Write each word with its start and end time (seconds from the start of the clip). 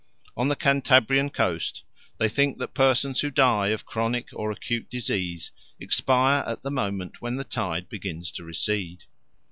On 0.35 0.47
the 0.47 0.55
Cantabrian 0.55 1.29
coast 1.29 1.83
they 2.17 2.27
think 2.27 2.57
that 2.57 2.73
persons 2.73 3.19
who 3.21 3.29
die 3.29 3.67
of 3.67 3.85
chronic 3.85 4.29
or 4.33 4.49
acute 4.51 4.89
disease 4.89 5.51
expire 5.79 6.43
at 6.47 6.63
the 6.63 6.71
moment 6.71 7.21
when 7.21 7.35
the 7.35 7.43
tide 7.43 7.87
begins 7.87 8.31
to 8.31 8.43
recede. 8.43 9.03